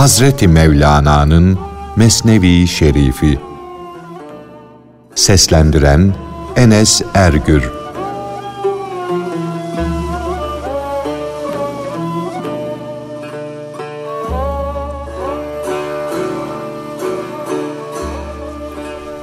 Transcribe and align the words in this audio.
Hazreti 0.00 0.48
Mevlana'nın 0.48 1.58
Mesnevi 1.96 2.66
Şerifi 2.66 3.38
Seslendiren 5.14 6.14
Enes 6.56 7.02
Ergür 7.14 7.70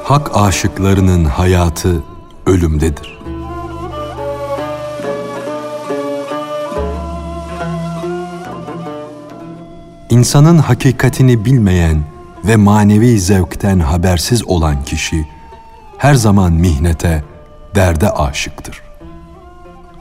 Hak 0.04 0.32
aşıklarının 0.34 1.26
hayatı 1.26 2.04
ölümdedir. 2.46 3.17
İnsanın 10.10 10.58
hakikatini 10.58 11.46
bilmeyen 11.46 12.04
ve 12.46 12.56
manevi 12.56 13.20
zevkten 13.20 13.80
habersiz 13.80 14.48
olan 14.48 14.84
kişi 14.84 15.28
her 15.98 16.14
zaman 16.14 16.54
mihnete, 16.54 17.24
derde 17.76 18.12
aşıktır. 18.12 18.82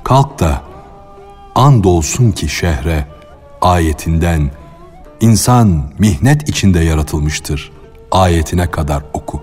Kalk 0.04 0.38
da 0.40 0.62
andolsun 1.54 2.32
ki 2.32 2.48
şehre 2.48 3.06
ayetinden 3.60 4.50
insan 5.20 5.82
mihnet 5.98 6.48
içinde 6.48 6.80
yaratılmıştır 6.80 7.72
ayetine 8.10 8.70
kadar 8.70 9.02
oku. 9.12 9.42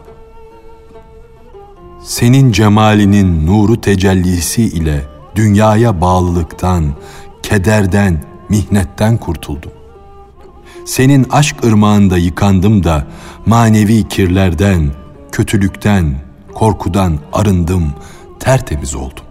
Senin 2.04 2.52
cemalinin 2.52 3.48
nuru 3.48 3.82
tecellisi 3.82 4.64
ile 4.64 5.02
dünyaya 5.36 6.02
bağlılıktan, 6.02 6.94
kederden, 7.44 8.24
mihnetten 8.50 9.18
kurtuldum. 9.18 9.72
Senin 10.86 11.26
aşk 11.30 11.64
ırmağında 11.64 12.17
yıkandım 12.17 12.84
da 12.84 13.08
manevi 13.45 14.08
kirlerden, 14.08 14.92
kötülükten, 15.31 16.22
korkudan 16.53 17.20
arındım, 17.34 17.94
tertemiz 18.40 18.95
oldum. 18.95 19.25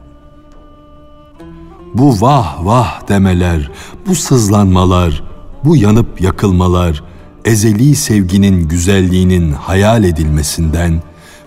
Bu 1.95 2.21
vah 2.21 2.65
vah 2.65 3.09
demeler, 3.09 3.71
bu 4.07 4.15
sızlanmalar, 4.15 5.25
bu 5.65 5.77
yanıp 5.77 6.21
yakılmalar, 6.21 7.05
ezeli 7.45 7.97
sevginin 7.97 8.69
güzelliğinin 8.69 9.53
hayal 9.53 10.05
edilmesinden 10.05 11.03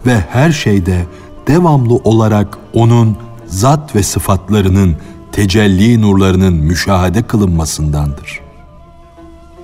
ve 0.05 0.19
her 0.29 0.51
şeyde 0.51 1.05
devamlı 1.47 1.95
olarak 1.95 2.57
onun 2.73 3.17
zat 3.45 3.95
ve 3.95 4.03
sıfatlarının 4.03 4.95
tecelli 5.31 6.01
nurlarının 6.01 6.53
müşahede 6.53 7.23
kılınmasındandır. 7.23 8.44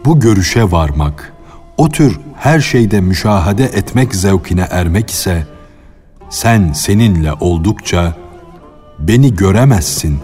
Bu 0.06 0.20
görüşe 0.20 0.72
varmak, 0.72 1.34
o 1.78 1.90
tür 1.90 2.20
her 2.38 2.60
şeyde 2.60 3.02
müşahede 3.02 3.64
etmek 3.64 4.16
zevkine 4.16 4.68
ermek 4.72 5.10
ise, 5.10 5.48
sen 6.30 6.74
seninle 6.74 7.34
oldukça 7.34 8.16
beni 9.00 9.36
göremezsin 9.36 10.20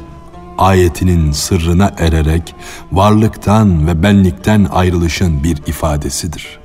ayetinin 0.58 1.32
sırrına 1.32 1.94
ererek 1.98 2.56
varlıktan 2.92 3.88
ve 3.88 4.04
benlikten 4.04 4.68
ayrılışın 4.72 5.44
bir 5.44 5.58
ifadesidir. 5.68 6.60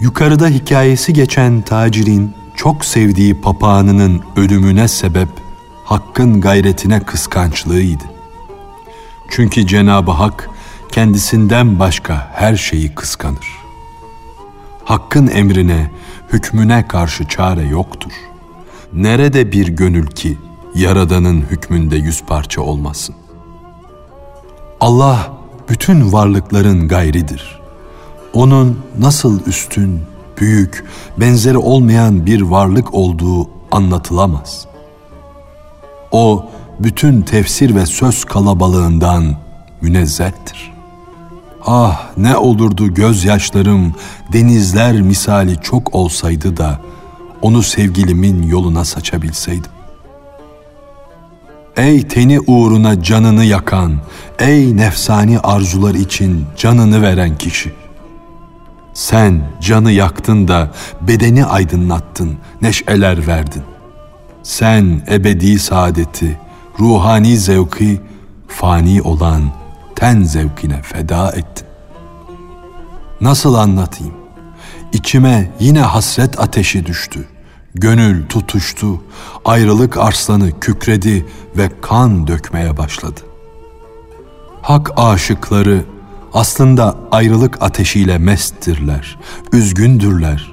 Yukarıda 0.00 0.48
hikayesi 0.48 1.12
geçen 1.12 1.62
tacirin 1.62 2.34
çok 2.56 2.84
sevdiği 2.84 3.40
papağanının 3.40 4.22
ölümüne 4.36 4.88
sebep 4.88 5.28
Hakk'ın 5.84 6.40
gayretine 6.40 7.00
kıskançlığıydı. 7.00 8.04
Çünkü 9.30 9.66
Cenab-ı 9.66 10.10
Hak 10.10 10.50
kendisinden 10.92 11.78
başka 11.78 12.30
her 12.32 12.56
şeyi 12.56 12.94
kıskanır. 12.94 13.46
Hakk'ın 14.84 15.26
emrine, 15.26 15.90
hükmüne 16.32 16.88
karşı 16.88 17.28
çare 17.28 17.62
yoktur. 17.62 18.12
Nerede 18.92 19.52
bir 19.52 19.68
gönül 19.68 20.06
ki 20.06 20.38
Yaradan'ın 20.74 21.40
hükmünde 21.40 21.96
yüz 21.96 22.22
parça 22.22 22.62
olmasın? 22.62 23.14
Allah 24.80 25.32
bütün 25.68 26.12
varlıkların 26.12 26.88
gayridir. 26.88 27.60
Onun 28.32 28.80
nasıl 28.98 29.46
üstün, 29.46 30.00
büyük, 30.40 30.84
benzeri 31.20 31.58
olmayan 31.58 32.26
bir 32.26 32.40
varlık 32.40 32.94
olduğu 32.94 33.48
anlatılamaz. 33.70 34.66
O 36.10 36.50
bütün 36.78 37.22
tefsir 37.22 37.74
ve 37.74 37.86
söz 37.86 38.24
kalabalığından 38.24 39.36
münezzehtir. 39.80 40.71
Ah 41.66 42.10
ne 42.16 42.36
olurdu 42.36 42.94
gözyaşlarım 42.94 43.94
denizler 44.32 45.02
misali 45.02 45.56
çok 45.62 45.94
olsaydı 45.94 46.56
da 46.56 46.80
onu 47.42 47.62
sevgilimin 47.62 48.42
yoluna 48.42 48.84
saçabilseydim. 48.84 49.70
Ey 51.76 52.08
teni 52.08 52.40
uğruna 52.40 53.02
canını 53.02 53.44
yakan, 53.44 53.92
ey 54.38 54.76
nefsani 54.76 55.38
arzular 55.38 55.94
için 55.94 56.46
canını 56.56 57.02
veren 57.02 57.38
kişi. 57.38 57.72
Sen 58.94 59.42
canı 59.60 59.92
yaktın 59.92 60.48
da 60.48 60.70
bedeni 61.00 61.44
aydınlattın, 61.44 62.36
neşeler 62.62 63.26
verdin. 63.26 63.62
Sen 64.42 65.02
ebedi 65.10 65.58
saadeti, 65.58 66.38
ruhani 66.80 67.36
zevki, 67.36 68.00
fani 68.48 69.02
olan 69.02 69.61
ten 70.02 70.22
zevkine 70.22 70.82
feda 70.82 71.32
ettin. 71.32 71.66
Nasıl 73.20 73.54
anlatayım? 73.54 74.14
İçime 74.92 75.50
yine 75.60 75.80
hasret 75.80 76.40
ateşi 76.40 76.86
düştü. 76.86 77.28
Gönül 77.74 78.26
tutuştu, 78.26 79.02
ayrılık 79.44 79.96
arslanı 79.96 80.60
kükredi 80.60 81.26
ve 81.56 81.70
kan 81.80 82.26
dökmeye 82.26 82.76
başladı. 82.76 83.20
Hak 84.62 84.90
aşıkları 84.96 85.84
aslında 86.34 86.96
ayrılık 87.10 87.62
ateşiyle 87.62 88.18
mesttirler, 88.18 89.18
üzgündürler. 89.52 90.52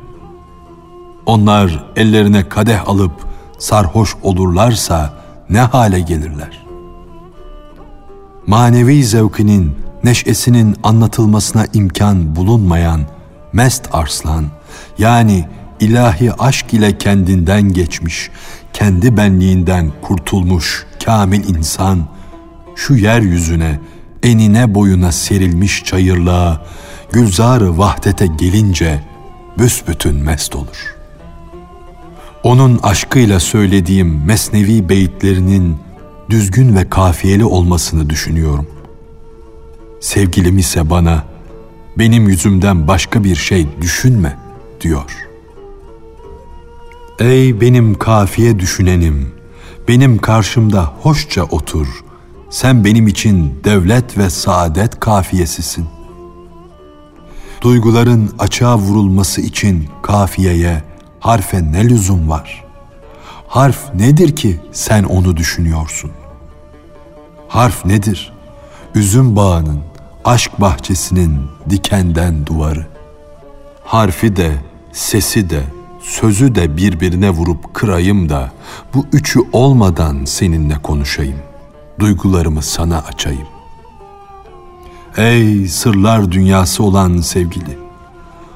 Onlar 1.25 1.85
ellerine 1.95 2.49
kadeh 2.49 2.89
alıp 2.89 3.13
sarhoş 3.59 4.15
olurlarsa 4.23 5.13
ne 5.49 5.59
hale 5.59 5.99
gelirler? 5.99 6.68
Manevi 8.49 9.03
zevkinin, 9.03 9.75
neşesinin 10.03 10.75
anlatılmasına 10.83 11.65
imkan 11.73 12.35
bulunmayan 12.35 13.01
mest 13.53 13.89
arslan, 13.91 14.45
yani 14.97 15.45
ilahi 15.79 16.33
aşk 16.33 16.73
ile 16.73 16.97
kendinden 16.97 17.73
geçmiş, 17.73 18.29
kendi 18.73 19.17
benliğinden 19.17 19.91
kurtulmuş 20.01 20.85
kamil 21.05 21.55
insan, 21.55 22.07
şu 22.75 22.93
yeryüzüne, 22.93 23.79
enine 24.23 24.75
boyuna 24.75 25.11
serilmiş 25.11 25.83
çayırlığa, 25.83 26.65
gülzar-ı 27.11 27.77
vahdete 27.77 28.27
gelince 28.27 29.03
büsbütün 29.57 30.15
mest 30.15 30.55
olur. 30.55 30.95
Onun 32.43 32.79
aşkıyla 32.83 33.39
söylediğim 33.39 34.25
mesnevi 34.25 34.89
beyitlerinin 34.89 35.88
düzgün 36.29 36.75
ve 36.75 36.89
kafiyeli 36.89 37.45
olmasını 37.45 38.09
düşünüyorum. 38.09 38.67
Sevgilim 39.99 40.57
ise 40.57 40.89
bana, 40.89 41.23
benim 41.97 42.29
yüzümden 42.29 42.87
başka 42.87 43.23
bir 43.23 43.35
şey 43.35 43.67
düşünme 43.81 44.37
diyor.'' 44.81 45.29
Ey 47.19 47.61
benim 47.61 47.95
kafiye 47.97 48.59
düşünenim, 48.59 49.31
benim 49.87 50.17
karşımda 50.17 50.93
hoşça 51.01 51.43
otur. 51.43 51.87
Sen 52.49 52.85
benim 52.85 53.07
için 53.07 53.59
devlet 53.63 54.17
ve 54.17 54.29
saadet 54.29 54.99
kafiyesisin. 54.99 55.85
Duyguların 57.61 58.31
açığa 58.39 58.77
vurulması 58.77 59.41
için 59.41 59.89
kafiyeye, 60.01 60.83
harfe 61.19 61.71
ne 61.71 61.89
lüzum 61.89 62.29
var? 62.29 62.63
Harf 63.47 63.93
nedir 63.93 64.35
ki 64.35 64.59
sen 64.71 65.03
onu 65.03 65.37
düşünüyorsun? 65.37 66.11
Harf 67.49 67.85
nedir? 67.85 68.33
Üzüm 68.95 69.35
bağının, 69.35 69.79
aşk 70.25 70.61
bahçesinin 70.61 71.39
dikenden 71.69 72.45
duvarı. 72.45 72.87
Harfi 73.83 74.35
de, 74.35 74.51
sesi 74.91 75.49
de, 75.49 75.63
sözü 76.01 76.55
de 76.55 76.77
birbirine 76.77 77.29
vurup 77.29 77.73
kırayım 77.73 78.29
da 78.29 78.51
bu 78.93 79.05
üçü 79.13 79.39
olmadan 79.51 80.25
seninle 80.25 80.81
konuşayım. 80.81 81.39
Duygularımı 81.99 82.61
sana 82.61 82.97
açayım. 82.97 83.47
Ey 85.17 85.67
sırlar 85.67 86.31
dünyası 86.31 86.83
olan 86.83 87.17
sevgili. 87.17 87.77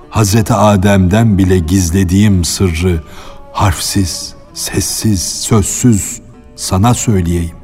Hazreti 0.10 0.54
Adem'den 0.54 1.38
bile 1.38 1.60
gizlediğim 1.60 2.44
sırrı 2.44 3.04
harfsiz, 3.54 4.34
sessiz, 4.54 5.22
sözsüz 5.22 6.22
sana 6.56 6.94
söyleyeyim. 6.94 7.62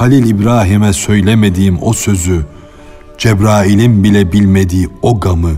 Halil 0.00 0.26
İbrahim'e 0.26 0.92
söylemediğim 0.92 1.78
o 1.82 1.92
sözü 1.92 2.46
Cebrail'in 3.18 4.04
bile 4.04 4.32
bilmediği 4.32 4.88
o 5.02 5.20
gamı, 5.20 5.52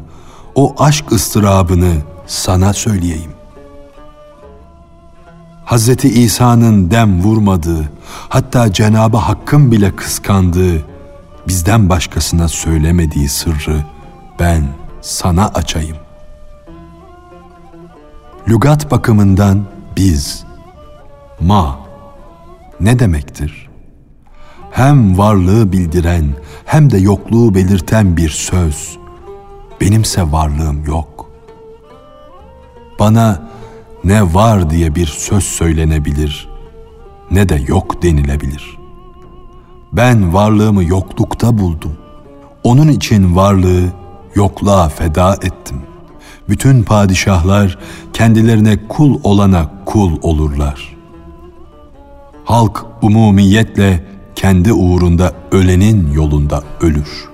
o 0.55 0.75
aşk 0.79 1.13
ıstırabını 1.13 1.93
sana 2.27 2.73
söyleyeyim. 2.73 3.31
Hz. 5.67 6.05
İsa'nın 6.05 6.91
dem 6.91 7.23
vurmadığı, 7.23 7.91
hatta 8.29 8.73
Cenabı 8.73 9.17
Hakk'ın 9.17 9.73
bile 9.73 9.97
kıskandığı, 9.97 10.87
bizden 11.49 11.89
başkasına 11.89 12.49
söylemediği 12.49 13.29
sırrı 13.29 13.85
ben 14.41 14.65
sana 15.01 15.49
açayım. 15.49 15.97
Lügat 18.49 18.91
bakımından 18.91 19.65
biz, 19.97 20.45
ma, 21.41 21.79
ne 22.81 22.99
demektir? 22.99 23.62
Hem 24.73 25.19
varlığı 25.19 25.73
bildiren 25.73 26.25
hem 26.65 26.91
de 26.91 26.99
yokluğu 26.99 27.55
belirten 27.55 28.17
bir 28.17 28.29
söz. 28.29 28.99
Benimse 29.81 30.33
varlığım 30.33 30.85
yok. 30.85 31.31
Bana 32.99 33.43
ne 34.05 34.35
var 34.35 34.71
diye 34.71 34.95
bir 34.95 35.07
söz 35.07 35.45
söylenebilir 35.45 36.53
ne 37.33 37.49
de 37.49 37.63
yok 37.67 38.03
denilebilir. 38.03 38.79
Ben 39.93 40.35
varlığımı 40.35 40.85
yoklukta 40.85 41.59
buldum. 41.59 41.97
Onun 42.65 42.89
için 42.89 43.37
varlığı 43.37 43.83
yokluğa 44.35 44.89
feda 44.89 45.35
ettim. 45.35 45.83
Bütün 46.49 46.83
padişahlar 46.83 47.79
kendilerine 48.13 48.89
kul 48.89 49.21
olana 49.25 49.71
kul 49.85 50.13
olurlar. 50.23 50.97
Halk 52.45 52.87
umumiyetle 53.03 54.05
kendi 54.43 54.73
uğrunda 54.73 55.33
ölenin 55.53 56.13
yolunda 56.13 56.63
ölür. 56.81 57.29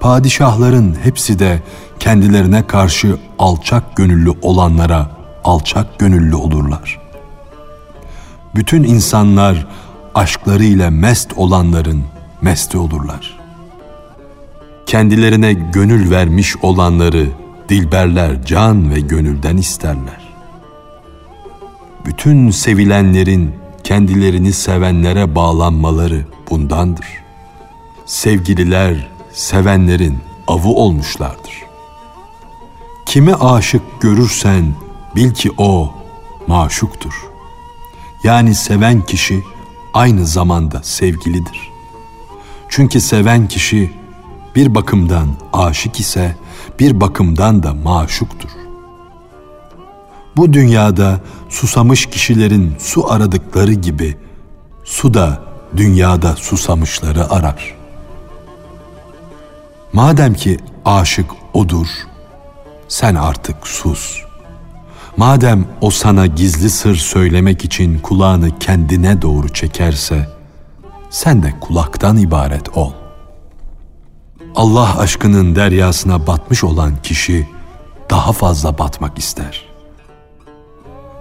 Padişahların 0.00 0.96
hepsi 1.02 1.38
de 1.38 1.62
kendilerine 1.98 2.66
karşı 2.66 3.16
alçak 3.38 3.96
gönüllü 3.96 4.30
olanlara 4.42 5.10
alçak 5.44 5.98
gönüllü 5.98 6.34
olurlar. 6.34 7.00
Bütün 8.54 8.82
insanlar 8.82 9.66
aşklarıyla 10.14 10.90
mest 10.90 11.32
olanların 11.36 12.04
mesti 12.42 12.78
olurlar. 12.78 13.38
Kendilerine 14.86 15.52
gönül 15.52 16.10
vermiş 16.10 16.56
olanları 16.62 17.26
dilberler 17.68 18.44
can 18.44 18.94
ve 18.94 19.00
gönülden 19.00 19.56
isterler. 19.56 20.34
Bütün 22.06 22.50
sevilenlerin 22.50 23.61
kendilerini 23.84 24.52
sevenlere 24.52 25.34
bağlanmaları 25.34 26.26
bundandır. 26.50 27.06
Sevgililer 28.06 29.08
sevenlerin 29.32 30.18
avı 30.46 30.68
olmuşlardır. 30.68 31.62
Kime 33.06 33.34
aşık 33.34 33.82
görürsen 34.00 34.74
bil 35.16 35.34
ki 35.34 35.50
o 35.58 35.94
maşuktur. 36.46 37.28
Yani 38.24 38.54
seven 38.54 39.02
kişi 39.02 39.42
aynı 39.94 40.26
zamanda 40.26 40.82
sevgilidir. 40.82 41.72
Çünkü 42.68 43.00
seven 43.00 43.48
kişi 43.48 43.92
bir 44.56 44.74
bakımdan 44.74 45.28
aşık 45.52 46.00
ise 46.00 46.36
bir 46.78 47.00
bakımdan 47.00 47.62
da 47.62 47.74
maşuktur. 47.74 48.61
Bu 50.36 50.52
dünyada 50.52 51.20
susamış 51.48 52.06
kişilerin 52.06 52.74
su 52.78 53.12
aradıkları 53.12 53.72
gibi 53.72 54.16
su 54.84 55.14
da 55.14 55.42
dünyada 55.76 56.36
susamışları 56.36 57.30
arar. 57.30 57.74
Madem 59.92 60.34
ki 60.34 60.58
aşık 60.84 61.30
odur, 61.54 61.86
sen 62.88 63.14
artık 63.14 63.66
sus. 63.66 64.22
Madem 65.16 65.66
o 65.80 65.90
sana 65.90 66.26
gizli 66.26 66.70
sır 66.70 66.96
söylemek 66.96 67.64
için 67.64 67.98
kulağını 67.98 68.58
kendine 68.58 69.22
doğru 69.22 69.48
çekerse, 69.48 70.28
sen 71.10 71.42
de 71.42 71.54
kulaktan 71.60 72.16
ibaret 72.16 72.76
ol. 72.76 72.92
Allah 74.54 74.98
aşkının 74.98 75.56
deryasına 75.56 76.26
batmış 76.26 76.64
olan 76.64 76.92
kişi 77.02 77.48
daha 78.10 78.32
fazla 78.32 78.78
batmak 78.78 79.18
ister. 79.18 79.71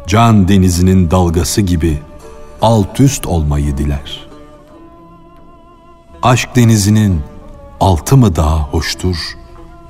Can 0.08 0.48
denizinin 0.48 1.12
dalgası 1.12 1.62
gibi 1.62 2.00
alt 2.62 3.00
üst 3.00 3.26
olmayı 3.28 3.78
diler. 3.78 4.28
Aşk 6.24 6.56
denizinin 6.56 7.22
altı 7.80 8.18
mı 8.18 8.36
daha 8.36 8.60
hoştur 8.60 9.18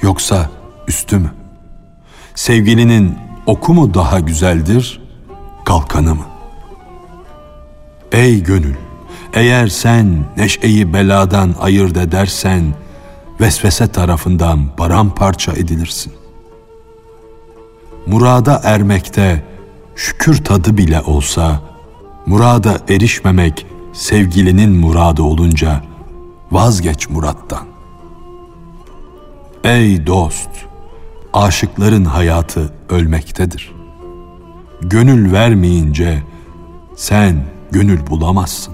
yoksa 0.02 0.50
üstü 0.88 1.18
mü? 1.18 1.34
Sevgilinin 2.36 3.18
oku 3.46 3.74
mu 3.74 3.94
daha 3.94 4.20
güzeldir, 4.20 5.02
kalkanı 5.66 6.16
mı? 6.16 6.26
Ey 8.12 8.44
gönül, 8.44 8.76
eğer 9.34 9.68
sen 9.68 10.26
neşeyi 10.38 10.94
beladan 10.94 11.56
ayırt 11.60 11.98
edersen, 11.98 12.74
vesvese 13.42 13.88
tarafından 13.88 14.76
paramparça 14.78 15.52
edilirsin. 15.52 16.14
Murada 18.08 18.62
ermekte 18.64 19.44
şükür 19.96 20.44
tadı 20.44 20.78
bile 20.78 21.02
olsa, 21.02 21.62
murada 22.26 22.78
erişmemek 22.90 23.66
sevgilinin 23.94 24.72
muradı 24.72 25.22
olunca 25.22 25.84
vazgeç 26.52 27.10
murattan. 27.10 27.66
Ey 29.64 30.08
dost! 30.08 30.50
Aşıkların 31.34 32.06
hayatı 32.06 32.74
ölmektedir. 32.90 33.72
Gönül 34.82 35.32
vermeyince 35.32 36.24
sen 36.96 37.44
gönül 37.72 38.08
bulamazsın. 38.08 38.74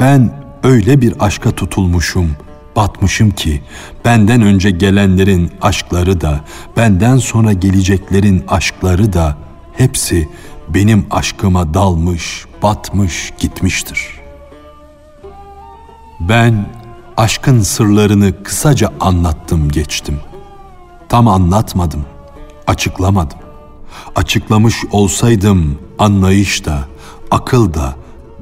Ben 0.00 0.32
öyle 0.62 1.00
bir 1.00 1.14
aşka 1.20 1.50
tutulmuşum, 1.50 2.30
batmışım 2.76 3.30
ki 3.30 3.62
benden 4.04 4.42
önce 4.42 4.70
gelenlerin 4.70 5.50
aşkları 5.62 6.20
da, 6.20 6.40
benden 6.76 7.16
sonra 7.16 7.52
geleceklerin 7.52 8.44
aşkları 8.48 9.12
da 9.12 9.36
hepsi 9.80 10.28
benim 10.68 11.06
aşkıma 11.10 11.74
dalmış, 11.74 12.44
batmış, 12.62 13.32
gitmiştir. 13.38 14.20
Ben 16.20 16.66
aşkın 17.16 17.60
sırlarını 17.60 18.42
kısaca 18.42 18.92
anlattım 19.00 19.70
geçtim. 19.70 20.20
Tam 21.08 21.28
anlatmadım, 21.28 22.04
açıklamadım. 22.66 23.38
Açıklamış 24.16 24.74
olsaydım 24.92 25.78
anlayış 25.98 26.64
da, 26.64 26.78
akıl 27.30 27.74
da, 27.74 27.96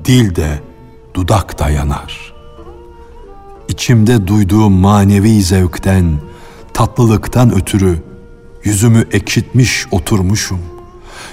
dil 0.04 0.36
de, 0.36 0.62
dudak 1.14 1.58
da 1.58 1.70
yanar. 1.70 2.34
İçimde 3.68 4.26
duyduğum 4.26 4.72
manevi 4.72 5.42
zevkten, 5.42 6.20
tatlılıktan 6.74 7.54
ötürü 7.54 8.02
yüzümü 8.64 9.04
ekşitmiş 9.12 9.86
oturmuşum. 9.90 10.77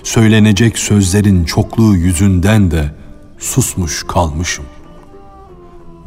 Söylenecek 0.05 0.79
sözlerin 0.79 1.45
çokluğu 1.45 1.95
yüzünden 1.95 2.71
de 2.71 2.91
susmuş 3.39 4.03
kalmışım. 4.07 4.65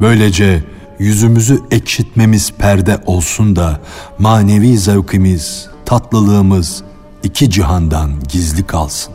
Böylece 0.01 0.63
yüzümüzü 0.99 1.59
ekşitmemiz 1.71 2.53
perde 2.53 2.97
olsun 3.05 3.55
da 3.55 3.81
manevi 4.19 4.77
zevkimiz, 4.77 5.69
tatlılığımız 5.85 6.83
iki 7.23 7.49
cihandan 7.49 8.11
gizli 8.27 8.67
kalsın. 8.67 9.13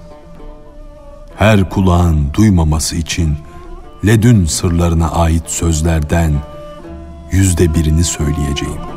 Her 1.36 1.70
kulağın 1.70 2.34
duymaması 2.34 2.96
için 2.96 3.36
ledün 4.06 4.44
sırlarına 4.44 5.10
ait 5.10 5.44
sözlerden 5.46 6.32
yüzde 7.32 7.74
birini 7.74 8.04
söyleyeceğim. 8.04 8.93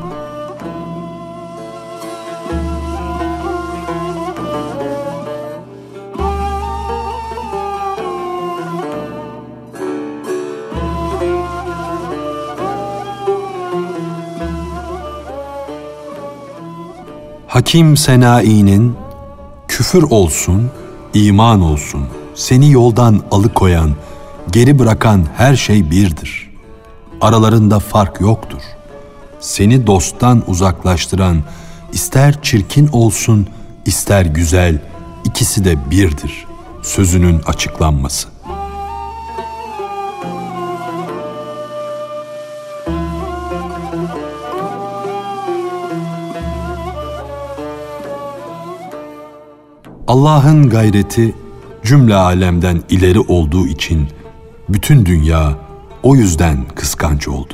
Hakim 17.48 17.98
Sena'i'nin 17.98 18.96
küfür 19.68 20.04
olsun, 20.04 20.72
iman 21.14 21.62
olsun, 21.62 22.06
seni 22.36 22.72
yoldan 22.72 23.22
alıkoyan, 23.32 23.96
geri 24.52 24.80
bırakan 24.80 25.26
her 25.38 25.56
şey 25.56 25.92
birdir. 25.92 26.50
Aralarında 27.22 27.80
fark 27.80 28.22
yoktur. 28.22 28.62
Seni 29.40 29.88
dosttan 29.88 30.44
uzaklaştıran, 30.48 31.44
ister 31.94 32.42
çirkin 32.42 32.88
olsun, 32.88 33.48
ister 33.86 34.26
güzel, 34.26 34.82
ikisi 35.26 35.66
de 35.66 35.92
birdir. 35.92 36.46
Sözünün 36.82 37.42
açıklanması. 37.46 38.28
Allah'ın 50.08 50.70
gayreti 50.70 51.36
cümle 51.84 52.16
alemden 52.16 52.82
ileri 52.90 53.20
olduğu 53.20 53.68
için 53.68 54.08
bütün 54.70 55.06
dünya 55.06 55.58
o 56.04 56.16
yüzden 56.16 56.66
kıskanç 56.76 57.28
oldu. 57.28 57.54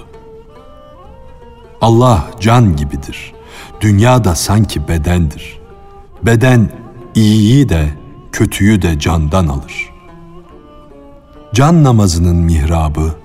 Allah 1.81 2.27
can 2.39 2.75
gibidir. 2.75 3.33
Dünya 3.81 4.23
da 4.23 4.35
sanki 4.35 4.87
bedendir. 4.87 5.59
Beden 6.23 6.69
iyiyi 7.15 7.69
de 7.69 7.89
kötüyü 8.31 8.81
de 8.81 8.99
candan 8.99 9.47
alır. 9.47 9.89
Can 11.53 11.83
namazının 11.83 12.35
mihrabı, 12.35 13.15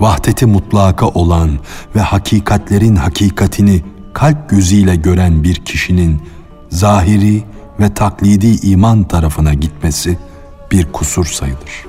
vahdeti 0.00 0.46
mutlaka 0.46 1.06
olan 1.06 1.58
ve 1.96 2.00
hakikatlerin 2.00 2.96
hakikatini 2.96 3.82
kalp 4.12 4.50
gözüyle 4.50 4.96
gören 4.96 5.44
bir 5.44 5.54
kişinin 5.54 6.22
zahiri 6.68 7.44
ve 7.80 7.94
taklidi 7.94 8.68
iman 8.68 9.04
tarafına 9.04 9.54
gitmesi 9.54 10.18
bir 10.70 10.92
kusur 10.92 11.26
sayılır. 11.26 11.86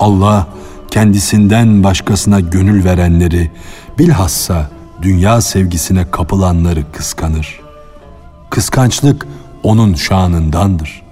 Allah 0.00 0.46
kendisinden 0.90 1.84
başkasına 1.84 2.40
gönül 2.40 2.84
verenleri, 2.84 3.50
bilhassa 3.98 4.70
dünya 5.02 5.40
sevgisine 5.40 6.10
kapılanları 6.10 6.92
kıskanır. 6.92 7.60
Kıskançlık 8.50 9.26
onun 9.62 9.94
şanındandır. 9.94 11.02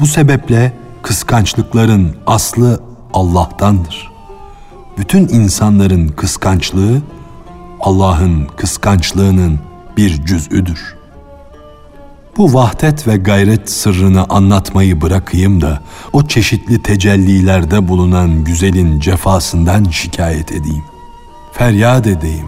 Bu 0.00 0.06
sebeple 0.06 0.72
kıskançlıkların 1.02 2.16
aslı 2.26 2.80
Allah'tandır. 3.12 4.12
Bütün 4.98 5.28
insanların 5.28 6.08
kıskançlığı 6.08 7.02
Allah'ın 7.80 8.46
kıskançlığının 8.56 9.58
bir 9.96 10.26
cüz'üdür. 10.26 10.93
Bu 12.36 12.54
vahdet 12.54 13.08
ve 13.08 13.16
gayret 13.16 13.70
sırrını 13.70 14.24
anlatmayı 14.28 15.00
bırakayım 15.00 15.60
da 15.60 15.82
o 16.12 16.26
çeşitli 16.26 16.82
tecellilerde 16.82 17.88
bulunan 17.88 18.44
güzelin 18.44 19.00
cefasından 19.00 19.84
şikayet 19.84 20.52
edeyim. 20.52 20.84
Feryat 21.52 22.06
edeyim, 22.06 22.46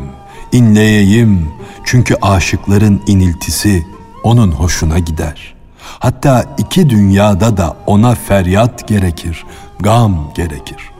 inleyeyim 0.52 1.48
çünkü 1.84 2.14
aşıkların 2.22 3.02
iniltisi 3.06 3.86
onun 4.22 4.50
hoşuna 4.50 4.98
gider. 4.98 5.54
Hatta 5.98 6.44
iki 6.58 6.90
dünyada 6.90 7.56
da 7.56 7.76
ona 7.86 8.14
feryat 8.14 8.88
gerekir, 8.88 9.44
gam 9.80 10.32
gerekir. 10.34 10.90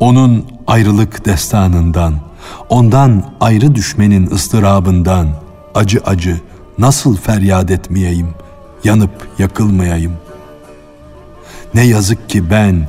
Onun 0.00 0.46
ayrılık 0.66 1.24
destanından, 1.24 2.14
ondan 2.68 3.24
ayrı 3.40 3.74
düşmenin 3.74 4.30
ıstırabından 4.30 5.28
acı 5.74 6.00
acı 6.06 6.40
nasıl 6.78 7.16
feryat 7.16 7.70
etmeyeyim, 7.70 8.28
yanıp 8.84 9.28
yakılmayayım? 9.38 10.12
Ne 11.74 11.86
yazık 11.86 12.28
ki 12.28 12.50
ben 12.50 12.88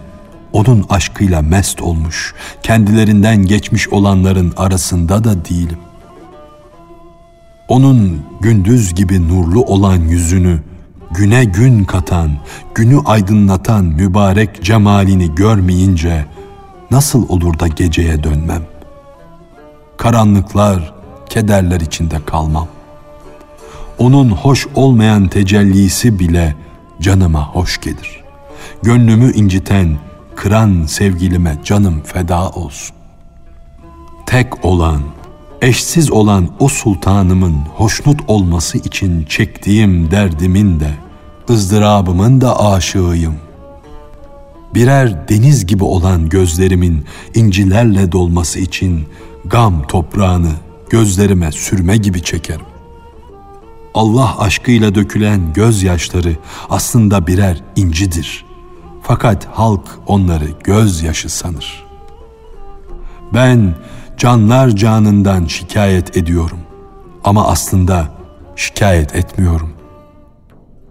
onun 0.53 0.85
aşkıyla 0.89 1.41
mest 1.41 1.81
olmuş, 1.81 2.33
kendilerinden 2.63 3.45
geçmiş 3.45 3.89
olanların 3.89 4.53
arasında 4.57 5.23
da 5.23 5.45
değilim. 5.45 5.77
Onun 7.67 8.21
gündüz 8.41 8.93
gibi 8.93 9.27
nurlu 9.27 9.63
olan 9.63 9.97
yüzünü, 9.97 10.59
güne 11.11 11.45
gün 11.45 11.83
katan, 11.83 12.31
günü 12.75 12.99
aydınlatan 13.05 13.85
mübarek 13.85 14.63
cemalini 14.63 15.35
görmeyince 15.35 16.25
nasıl 16.91 17.29
olur 17.29 17.59
da 17.59 17.67
geceye 17.67 18.23
dönmem? 18.23 18.61
Karanlıklar, 19.97 20.93
kederler 21.29 21.81
içinde 21.81 22.15
kalmam. 22.25 22.67
Onun 23.97 24.29
hoş 24.29 24.67
olmayan 24.75 25.27
tecellisi 25.27 26.19
bile 26.19 26.55
canıma 27.01 27.47
hoş 27.47 27.81
gelir. 27.81 28.23
Gönlümü 28.83 29.33
inciten, 29.33 29.97
kıran 30.35 30.85
sevgilime 30.85 31.57
canım 31.63 32.01
feda 32.03 32.49
olsun. 32.49 32.95
Tek 34.25 34.65
olan, 34.65 35.01
eşsiz 35.61 36.11
olan 36.11 36.49
o 36.59 36.67
sultanımın 36.67 37.55
hoşnut 37.75 38.19
olması 38.27 38.77
için 38.77 39.23
çektiğim 39.23 40.11
derdimin 40.11 40.79
de, 40.79 40.93
ızdırabımın 41.49 42.41
da 42.41 42.65
aşığıyım. 42.65 43.35
Birer 44.73 45.29
deniz 45.29 45.65
gibi 45.65 45.83
olan 45.83 46.29
gözlerimin 46.29 47.05
incilerle 47.35 48.11
dolması 48.11 48.59
için 48.59 49.05
gam 49.45 49.87
toprağını 49.87 50.51
gözlerime 50.89 51.51
sürme 51.51 51.97
gibi 51.97 52.23
çekerim. 52.23 52.74
Allah 53.95 54.39
aşkıyla 54.39 54.95
dökülen 54.95 55.53
gözyaşları 55.53 56.35
aslında 56.69 57.27
birer 57.27 57.63
incidir. 57.75 58.45
Fakat 59.01 59.45
halk 59.45 59.99
onları 60.07 60.45
gözyaşı 60.63 61.29
sanır. 61.29 61.85
Ben 63.33 63.75
canlar 64.17 64.69
canından 64.69 65.45
şikayet 65.45 66.17
ediyorum 66.17 66.57
ama 67.23 67.47
aslında 67.47 68.07
şikayet 68.55 69.15
etmiyorum. 69.15 69.73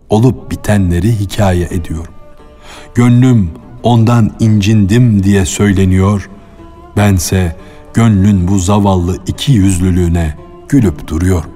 Olup 0.09 0.51
bitenleri 0.51 1.21
hikaye 1.21 1.65
ediyorum. 1.71 2.15
Gönlüm 2.95 3.51
ondan 3.83 4.31
incindim 4.41 5.23
diye 5.23 5.47
söyleniyor. 5.47 6.31
Bense 6.97 7.57
gönlün 7.95 8.49
bu 8.49 8.59
zavallı 8.59 9.17
iki 9.27 9.53
yüzlülüğüne 9.53 10.37
gülüp 10.69 11.09
duruyorum. 11.09 11.54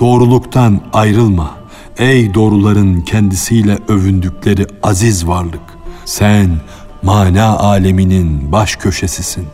Doğruluktan 0.00 0.80
ayrılma. 0.92 1.56
Ey 1.98 2.34
doğruların 2.34 3.00
kendisiyle 3.00 3.78
övündükleri 3.88 4.66
aziz 4.82 5.28
varlık. 5.28 5.62
Sen 6.04 6.60
mana 7.02 7.58
aleminin 7.58 8.52
baş 8.52 8.76
köşesisin. 8.76 9.46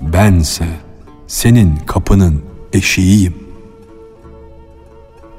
Bense 0.00 0.66
senin 1.26 1.76
kapının 1.86 2.42
eşiğiyim. 2.72 3.34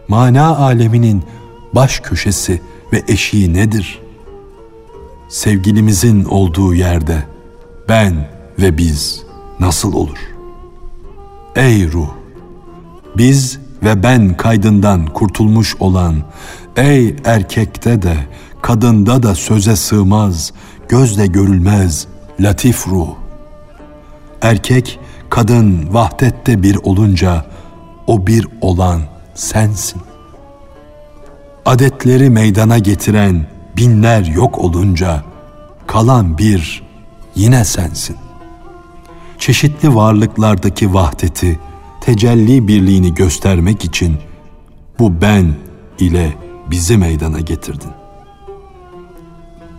Mana 0.08 0.58
aleminin 0.58 1.24
baş 1.74 2.00
köşesi 2.00 2.62
ve 2.94 3.04
eşiği 3.08 3.54
nedir? 3.54 4.00
Sevgilimizin 5.30 6.26
olduğu 6.26 6.74
yerde 6.74 7.24
ben 7.90 8.30
ve 8.60 8.78
biz 8.78 9.24
nasıl 9.60 9.94
olur? 9.94 10.18
Ey 11.56 11.92
ruh! 11.92 12.10
Biz 13.18 13.60
ve 13.84 14.04
ben 14.04 14.38
kaydından 14.38 15.06
kurtulmuş 15.06 15.76
olan 15.80 16.16
ey 16.76 17.16
erkekte 17.26 18.02
de 18.02 18.16
kadında 18.62 19.24
da 19.24 19.36
söze 19.36 19.76
sığmaz, 19.76 20.54
gözle 20.90 21.28
görülmez 21.28 22.08
latif 22.40 22.88
ruh. 22.88 23.10
Erkek 24.42 25.00
kadın 25.30 25.94
vahdette 25.94 26.64
bir 26.64 26.76
olunca 26.84 27.46
o 28.08 28.28
bir 28.28 28.48
olan 28.62 29.02
sensin. 29.36 30.02
Adetleri 31.66 32.30
meydana 32.30 32.78
getiren 32.78 33.46
binler 33.78 34.26
yok 34.26 34.58
olunca 34.58 35.24
kalan 35.88 36.38
bir 36.38 36.84
yine 37.36 37.66
sensin. 37.66 38.16
Çeşitli 39.40 39.96
varlıklardaki 39.96 40.94
vahdeti 40.94 41.60
tecelli 42.06 42.68
birliğini 42.68 43.14
göstermek 43.14 43.86
için 43.86 44.18
bu 45.00 45.22
ben 45.22 45.54
ile 46.00 46.34
bizi 46.72 46.98
meydana 46.98 47.40
getirdin. 47.40 47.92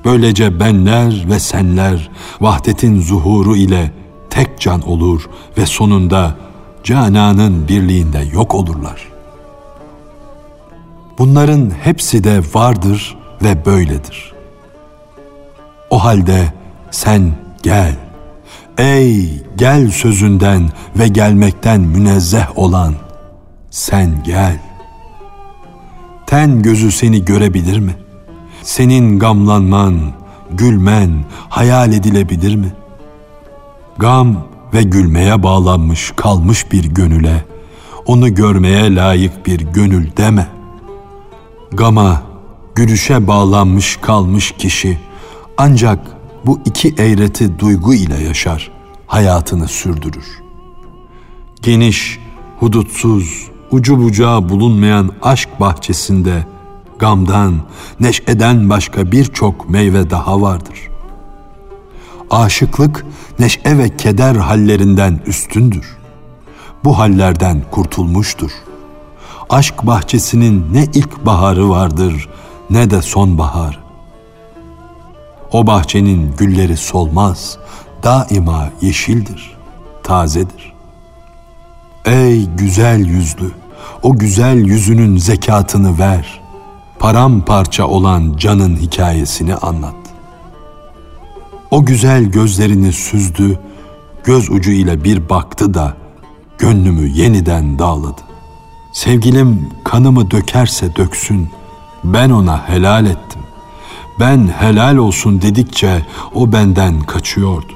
Böylece 0.04 0.60
benler 0.60 1.24
ve 1.28 1.38
senler 1.38 2.10
vahdetin 2.40 3.00
zuhuru 3.00 3.56
ile 3.56 3.90
tek 4.30 4.60
can 4.60 4.88
olur 4.88 5.28
ve 5.58 5.66
sonunda 5.66 6.36
cananın 6.84 7.68
birliğinde 7.68 8.18
yok 8.32 8.54
olurlar. 8.54 9.08
Bunların 11.18 11.70
hepsi 11.82 12.24
de 12.24 12.40
vardır 12.54 13.16
ve 13.42 13.66
böyledir. 13.66 14.32
O 15.90 16.04
halde 16.04 16.52
sen 16.90 17.32
gel 17.62 18.03
Ey 18.78 19.42
gel 19.56 19.90
sözünden 19.90 20.70
ve 20.98 21.08
gelmekten 21.08 21.80
münezzeh 21.80 22.58
olan 22.58 22.94
sen 23.70 24.22
gel. 24.24 24.58
Ten 26.26 26.62
gözü 26.62 26.92
seni 26.92 27.24
görebilir 27.24 27.78
mi? 27.78 27.94
Senin 28.62 29.18
gamlanman, 29.18 30.00
gülmen 30.50 31.24
hayal 31.48 31.92
edilebilir 31.92 32.56
mi? 32.56 32.72
Gam 33.98 34.36
ve 34.74 34.82
gülmeye 34.82 35.42
bağlanmış 35.42 36.12
kalmış 36.16 36.72
bir 36.72 36.84
gönüle, 36.84 37.44
onu 38.06 38.34
görmeye 38.34 38.94
layık 38.94 39.46
bir 39.46 39.60
gönül 39.60 40.16
deme. 40.16 40.46
Gama, 41.72 42.22
gülüşe 42.74 43.26
bağlanmış 43.26 43.96
kalmış 43.96 44.50
kişi 44.58 44.98
ancak 45.56 46.00
bu 46.46 46.60
iki 46.64 46.94
eğreti 46.98 47.58
duygu 47.58 47.94
ile 47.94 48.22
yaşar, 48.22 48.70
hayatını 49.06 49.68
sürdürür. 49.68 50.42
Geniş, 51.62 52.18
hudutsuz, 52.60 53.48
ucu 53.70 54.02
bucağı 54.02 54.48
bulunmayan 54.48 55.10
aşk 55.22 55.48
bahçesinde 55.60 56.46
gamdan, 56.98 57.54
neşeden 58.00 58.70
başka 58.70 59.12
birçok 59.12 59.68
meyve 59.70 60.10
daha 60.10 60.40
vardır. 60.40 60.78
Aşıklık 62.30 63.06
neşe 63.38 63.78
ve 63.78 63.96
keder 63.96 64.34
hallerinden 64.34 65.20
üstündür. 65.26 65.96
Bu 66.84 66.98
hallerden 66.98 67.62
kurtulmuştur. 67.70 68.50
Aşk 69.50 69.86
bahçesinin 69.86 70.66
ne 70.72 70.84
ilk 70.84 71.26
baharı 71.26 71.68
vardır 71.68 72.28
ne 72.70 72.90
de 72.90 73.02
sonbahar. 73.02 73.83
O 75.54 75.66
bahçenin 75.66 76.36
gülleri 76.36 76.76
solmaz, 76.76 77.58
daima 78.02 78.70
yeşildir, 78.80 79.56
tazedir. 80.02 80.72
Ey 82.04 82.46
güzel 82.46 83.06
yüzlü, 83.06 83.50
o 84.02 84.18
güzel 84.18 84.56
yüzünün 84.56 85.16
zekatını 85.16 85.98
ver. 85.98 86.40
Paramparça 86.98 87.86
olan 87.86 88.36
canın 88.36 88.76
hikayesini 88.76 89.54
anlat. 89.54 89.94
O 91.70 91.84
güzel 91.84 92.24
gözlerini 92.24 92.92
süzdü, 92.92 93.58
göz 94.24 94.50
ucu 94.50 94.70
ile 94.70 95.04
bir 95.04 95.28
baktı 95.28 95.74
da 95.74 95.94
gönlümü 96.58 97.08
yeniden 97.08 97.78
dağladı. 97.78 98.20
Sevgilim 98.92 99.68
kanımı 99.84 100.30
dökerse 100.30 100.96
döksün, 100.96 101.50
ben 102.04 102.30
ona 102.30 102.68
helal 102.68 103.06
ettim. 103.06 103.43
Ben 104.20 104.48
helal 104.48 104.96
olsun 104.96 105.42
dedikçe 105.42 106.06
o 106.34 106.52
benden 106.52 107.00
kaçıyordu. 107.00 107.72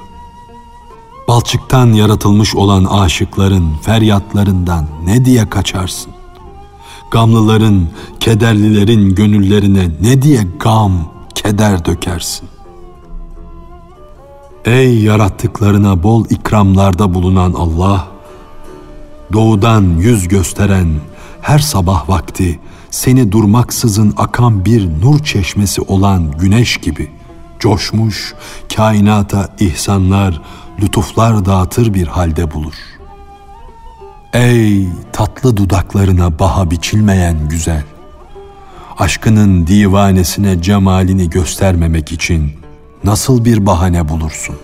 Balçıktan 1.27 1.93
yaratılmış 1.93 2.55
olan 2.55 2.83
aşıkların 2.83 3.73
feryatlarından 3.81 4.85
ne 5.05 5.25
diye 5.25 5.49
kaçarsın? 5.49 6.11
Gamlıların, 7.11 7.87
kederlilerin 8.19 9.15
gönüllerine 9.15 9.89
ne 10.01 10.21
diye 10.21 10.47
gam, 10.59 11.11
keder 11.35 11.85
dökersin? 11.85 12.49
Ey 14.65 14.99
yarattıklarına 14.99 16.03
bol 16.03 16.25
ikramlarda 16.29 17.13
bulunan 17.13 17.53
Allah, 17.53 18.07
doğudan 19.33 19.81
yüz 19.83 20.27
gösteren 20.27 20.87
her 21.41 21.59
sabah 21.59 22.09
vakti 22.09 22.59
seni 22.91 23.31
durmaksızın 23.31 24.13
akan 24.17 24.65
bir 24.65 25.01
nur 25.01 25.19
çeşmesi 25.19 25.81
olan 25.81 26.31
güneş 26.31 26.77
gibi 26.77 27.11
coşmuş, 27.59 28.33
kainata 28.75 29.49
ihsanlar, 29.59 30.41
lütuflar 30.81 31.45
dağıtır 31.45 31.93
bir 31.93 32.07
halde 32.07 32.51
bulur. 32.51 32.73
Ey 34.33 34.87
tatlı 35.13 35.57
dudaklarına 35.57 36.39
baha 36.39 36.71
biçilmeyen 36.71 37.49
güzel! 37.49 37.83
Aşkının 38.99 39.67
divanesine 39.67 40.61
cemalini 40.61 41.29
göstermemek 41.29 42.11
için 42.11 42.51
nasıl 43.03 43.45
bir 43.45 43.65
bahane 43.65 44.09
bulursun? 44.09 44.55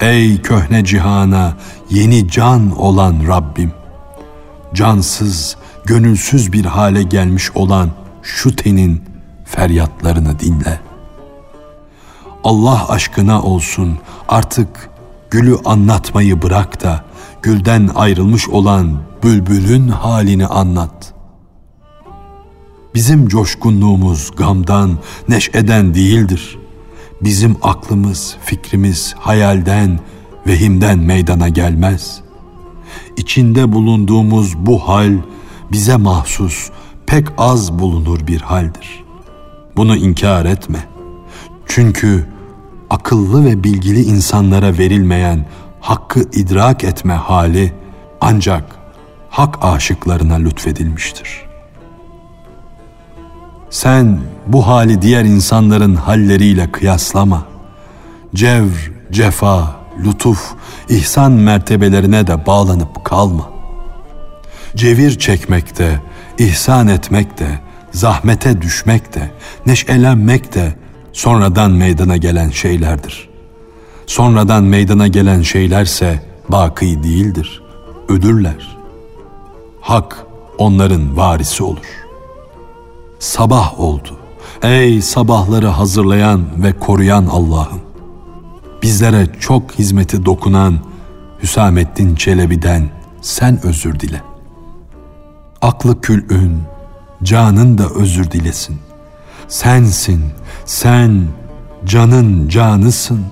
Ey 0.00 0.42
köhne 0.42 0.84
cihana 0.84 1.56
yeni 1.90 2.30
can 2.30 2.80
olan 2.80 3.16
Rabbim! 3.28 3.72
Cansız, 4.74 5.56
gönülsüz 5.88 6.52
bir 6.52 6.64
hale 6.64 7.02
gelmiş 7.02 7.50
olan 7.54 7.90
şu 8.22 8.56
tenin 8.56 9.02
feryatlarını 9.44 10.38
dinle.'' 10.38 10.88
Allah 12.44 12.88
aşkına 12.88 13.42
olsun 13.42 13.98
artık 14.28 14.90
gülü 15.30 15.56
anlatmayı 15.64 16.42
bırak 16.42 16.82
da 16.82 17.04
gülden 17.42 17.90
ayrılmış 17.94 18.48
olan 18.48 19.02
bülbülün 19.24 19.88
halini 19.88 20.46
anlat. 20.46 21.14
Bizim 22.94 23.28
coşkunluğumuz 23.28 24.30
gamdan, 24.36 24.98
neşeden 25.28 25.94
değildir. 25.94 26.58
Bizim 27.22 27.56
aklımız, 27.62 28.36
fikrimiz 28.44 29.14
hayalden, 29.18 30.00
vehimden 30.46 30.98
meydana 30.98 31.48
gelmez. 31.48 32.20
İçinde 33.16 33.72
bulunduğumuz 33.72 34.56
bu 34.56 34.88
hal 34.88 35.12
bize 35.72 35.96
mahsus, 35.96 36.70
pek 37.06 37.28
az 37.38 37.78
bulunur 37.78 38.26
bir 38.26 38.40
haldir. 38.40 39.04
Bunu 39.76 39.96
inkar 39.96 40.44
etme. 40.44 40.88
Çünkü 41.66 42.26
akıllı 42.90 43.44
ve 43.44 43.64
bilgili 43.64 44.02
insanlara 44.02 44.78
verilmeyen 44.78 45.46
hakkı 45.80 46.20
idrak 46.20 46.84
etme 46.84 47.14
hali 47.14 47.72
ancak 48.20 48.64
hak 49.30 49.64
aşıklarına 49.64 50.34
lütfedilmiştir. 50.34 51.48
Sen 53.70 54.20
bu 54.46 54.66
hali 54.66 55.02
diğer 55.02 55.24
insanların 55.24 55.94
halleriyle 55.94 56.72
kıyaslama. 56.72 57.42
Cevr, 58.34 58.92
cefa, 59.12 59.76
lütuf, 60.04 60.54
ihsan 60.88 61.32
mertebelerine 61.32 62.26
de 62.26 62.46
bağlanıp 62.46 63.04
kalma. 63.04 63.57
Cevir 64.76 65.18
çekmekte, 65.18 66.00
ihsan 66.38 66.88
etmekte, 66.88 67.60
zahmete 67.92 68.62
düşmekte, 68.62 69.30
neşelenmekte, 69.66 70.74
sonradan 71.12 71.70
meydana 71.70 72.16
gelen 72.16 72.50
şeylerdir. 72.50 73.28
Sonradan 74.06 74.64
meydana 74.64 75.06
gelen 75.06 75.42
şeylerse 75.42 76.22
baki 76.48 77.02
değildir, 77.02 77.62
ödürler. 78.08 78.76
Hak 79.80 80.26
onların 80.58 81.16
varisi 81.16 81.62
olur. 81.62 81.86
Sabah 83.18 83.80
oldu. 83.80 84.18
Ey 84.62 85.02
sabahları 85.02 85.66
hazırlayan 85.66 86.44
ve 86.56 86.72
koruyan 86.72 87.26
Allah'ım. 87.26 87.80
Bizlere 88.82 89.26
çok 89.40 89.72
hizmeti 89.72 90.24
dokunan 90.24 90.78
Hüsamettin 91.42 92.14
Çelebi'den 92.14 92.90
sen 93.20 93.66
özür 93.66 94.00
dile. 94.00 94.27
Aklı 95.62 96.00
külün, 96.00 96.62
canın 97.22 97.78
da 97.78 97.88
özür 97.88 98.30
dilesin. 98.30 98.78
Sensin, 99.48 100.24
sen 100.64 101.28
canın 101.84 102.48
canısın. 102.48 103.24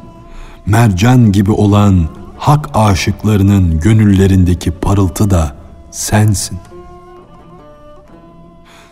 Mercan 0.67 1.33
gibi 1.33 1.51
olan 1.51 2.09
hak 2.39 2.71
aşıklarının 2.75 3.81
gönüllerindeki 3.81 4.71
parıltı 4.71 5.31
da 5.31 5.57
sensin. 5.91 6.59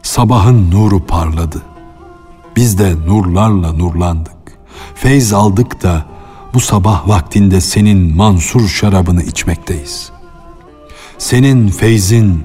Sabahın 0.03 0.70
nuru 0.70 1.07
parladı. 1.07 1.62
Biz 2.57 2.79
de 2.79 2.94
nurlarla 3.07 3.73
nurlandık. 3.73 4.59
Feyz 4.94 5.33
aldık 5.33 5.83
da 5.83 6.07
bu 6.55 6.61
sabah 6.61 7.09
vaktinde 7.09 7.61
senin 7.61 8.16
mansur 8.16 8.68
şarabını 8.68 9.23
içmekteyiz. 9.23 10.11
Senin 11.18 11.68
feyzin 11.68 12.44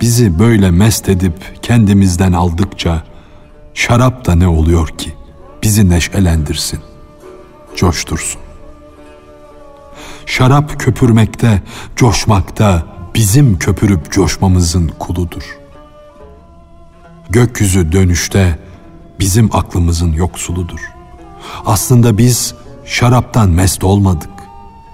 bizi 0.00 0.38
böyle 0.38 0.70
mest 0.70 1.08
edip 1.08 1.62
kendimizden 1.62 2.32
aldıkça 2.32 3.02
Şarap 3.76 4.26
da 4.26 4.34
ne 4.34 4.48
oluyor 4.48 4.88
ki 4.88 5.14
bizi 5.62 5.90
neşelendirsin, 5.90 6.80
coştursun. 7.76 8.40
Şarap 10.26 10.80
köpürmekte, 10.80 11.62
coşmakta 11.96 12.86
bizim 13.14 13.58
köpürüp 13.58 14.12
coşmamızın 14.12 14.88
kuludur. 14.98 15.58
Gökyüzü 17.30 17.92
dönüşte 17.92 18.58
bizim 19.20 19.56
aklımızın 19.56 20.12
yoksuludur. 20.12 20.80
Aslında 21.66 22.18
biz 22.18 22.54
şaraptan 22.84 23.50
mest 23.50 23.84
olmadık. 23.84 24.30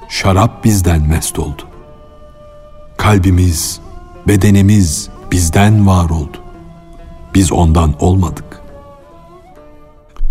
Şarap 0.09 0.65
bizden 0.65 1.03
mest 1.03 1.39
oldu. 1.39 1.63
Kalbimiz, 2.97 3.81
bedenimiz 4.29 5.09
bizden 5.33 5.87
var 5.87 6.11
oldu. 6.11 6.39
Biz 7.35 7.53
ondan 7.53 7.95
olmadık. 8.01 8.63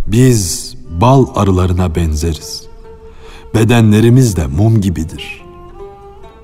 Biz 0.07 0.75
bal 0.89 1.25
arılarına 1.35 1.95
benzeriz. 1.95 2.63
Bedenlerimiz 3.55 4.35
de 4.35 4.47
mum 4.47 4.81
gibidir. 4.81 5.41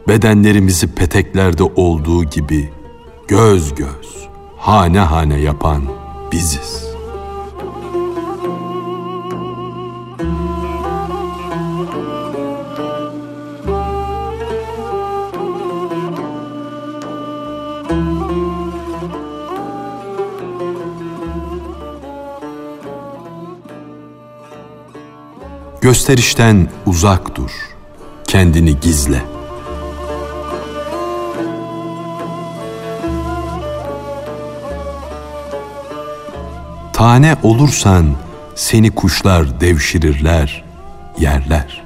Bedenlerimizi 0.07 0.87
peteklerde 0.87 1.63
olduğu 1.63 2.23
gibi 2.23 2.69
göz 3.27 3.75
göz, 3.75 4.27
hane 4.57 4.99
hane 4.99 5.39
yapan 5.39 5.83
biziz. 6.31 6.86
Gösterişten 25.97 26.69
uzak 26.85 27.35
dur. 27.35 27.51
Kendini 28.27 28.79
gizle. 28.79 29.21
Tane 36.93 37.35
olursan 37.43 38.15
seni 38.55 38.91
kuşlar 38.91 39.61
devşirirler, 39.61 40.63
yerler. 41.19 41.83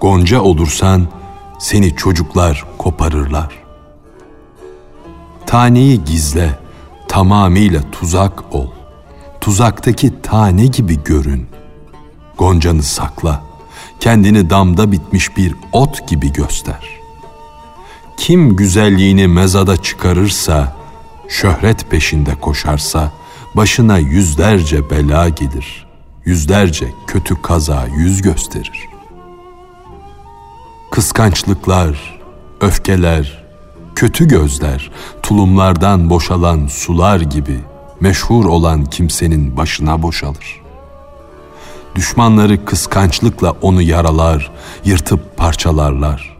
Gonca 0.00 0.40
olursan 0.40 1.08
seni 1.58 1.96
çocuklar 1.96 2.64
koparırlar. 2.78 3.58
Taneyi 5.46 6.04
gizle, 6.04 6.58
tamamıyla 7.08 7.80
tuzak 7.92 8.54
ol. 8.54 8.70
Tuzaktaki 9.40 10.22
tane 10.22 10.66
gibi 10.66 11.04
görün. 11.04 11.49
Goncanı 12.40 12.82
sakla, 12.82 13.42
kendini 14.00 14.50
damda 14.50 14.92
bitmiş 14.92 15.36
bir 15.36 15.54
ot 15.72 16.08
gibi 16.08 16.32
göster. 16.32 16.88
Kim 18.16 18.56
güzelliğini 18.56 19.28
mezada 19.28 19.76
çıkarırsa, 19.76 20.76
şöhret 21.28 21.90
peşinde 21.90 22.34
koşarsa, 22.34 23.12
başına 23.54 23.98
yüzlerce 23.98 24.90
bela 24.90 25.28
gelir, 25.28 25.86
yüzlerce 26.24 26.86
kötü 27.06 27.42
kaza 27.42 27.86
yüz 27.96 28.22
gösterir. 28.22 28.88
Kıskançlıklar, 30.90 32.20
öfkeler, 32.60 33.44
kötü 33.96 34.28
gözler, 34.28 34.90
tulumlardan 35.22 36.10
boşalan 36.10 36.66
sular 36.66 37.20
gibi 37.20 37.60
meşhur 38.00 38.44
olan 38.44 38.84
kimsenin 38.84 39.56
başına 39.56 40.02
boşalır. 40.02 40.59
Düşmanları 41.94 42.64
kıskançlıkla 42.64 43.50
onu 43.62 43.82
yaralar, 43.82 44.50
yırtıp 44.84 45.36
parçalarlar. 45.36 46.36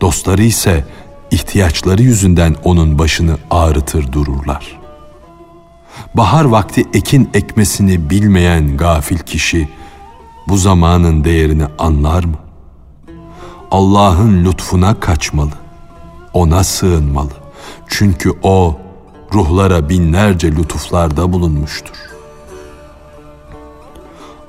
Dostları 0.00 0.42
ise 0.42 0.84
ihtiyaçları 1.30 2.02
yüzünden 2.02 2.56
onun 2.64 2.98
başını 2.98 3.36
ağrıtır 3.50 4.12
dururlar. 4.12 4.78
Bahar 6.14 6.44
vakti 6.44 6.84
ekin 6.94 7.30
ekmesini 7.34 8.10
bilmeyen 8.10 8.76
gafil 8.76 9.18
kişi 9.18 9.68
bu 10.48 10.56
zamanın 10.56 11.24
değerini 11.24 11.66
anlar 11.78 12.24
mı? 12.24 12.36
Allah'ın 13.70 14.44
lütfuna 14.44 15.00
kaçmalı. 15.00 15.52
Ona 16.32 16.64
sığınmalı. 16.64 17.32
Çünkü 17.88 18.32
o 18.42 18.78
ruhlara 19.34 19.88
binlerce 19.88 20.52
lütuflarda 20.52 21.32
bulunmuştur. 21.32 22.15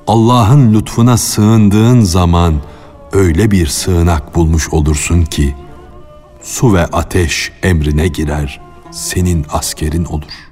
Allah'ın 0.08 0.74
lütfuna 0.74 1.16
sığındığın 1.16 2.00
zaman 2.00 2.54
öyle 3.12 3.50
bir 3.50 3.66
sığınak 3.66 4.34
bulmuş 4.34 4.68
olursun 4.68 5.22
ki 5.22 5.54
su 6.42 6.74
ve 6.74 6.86
ateş 6.86 7.52
emrine 7.62 8.08
girer, 8.08 8.60
senin 8.90 9.46
askerin 9.52 10.04
olur. 10.04 10.50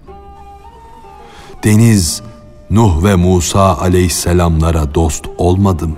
Deniz 1.65 2.23
Nuh 2.71 3.05
ve 3.05 3.15
Musa 3.15 3.79
aleyhisselamlara 3.79 4.95
dost 4.95 5.27
olmadı 5.39 5.89
mı? 5.89 5.97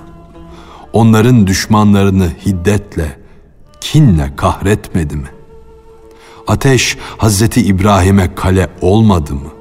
Onların 0.92 1.46
düşmanlarını 1.46 2.30
hiddetle, 2.46 3.18
kinle 3.80 4.36
kahretmedi 4.36 5.16
mi? 5.16 5.28
Ateş 6.46 6.98
Hazreti 7.18 7.62
İbrahim'e 7.62 8.34
kale 8.34 8.68
olmadı 8.80 9.34
mı? 9.34 9.57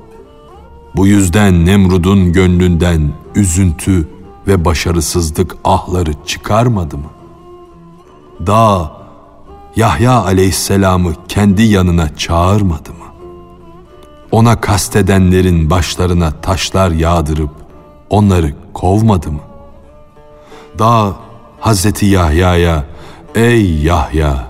Bu 0.98 1.08
yüzden 1.08 1.66
Nemrud'un 1.66 2.34
gönlünden 2.34 3.14
üzüntü 3.36 4.08
ve 4.48 4.66
başarısızlık 4.66 5.56
ahları 5.64 6.12
çıkarmadı 6.26 6.98
mı? 6.98 7.10
Dağ 8.48 8.92
Yahya 9.76 10.12
aleyhisselamı 10.12 11.14
kendi 11.28 11.64
yanına 11.64 12.16
çağırmadı 12.16 12.90
mı? 12.90 13.06
Ona 14.32 14.62
kastedenlerin 14.62 15.70
başlarına 15.70 16.32
taşlar 16.32 16.92
yağdırıp 16.92 17.52
onları 18.10 18.54
kovmadı 18.74 19.32
mı? 19.32 19.42
Dağ 20.80 21.16
Hazreti 21.60 22.06
Yahya'ya 22.06 22.86
ey 23.36 23.84
Yahya 23.84 24.48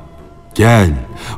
gel 0.56 0.94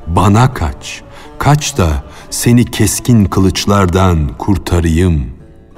bana 0.08 0.54
kaç, 0.54 1.02
kaç 1.40 1.78
da 1.78 1.90
seni 2.30 2.66
keskin 2.66 3.26
kılıçlardan 3.26 4.30
kurtarayım, 4.38 5.26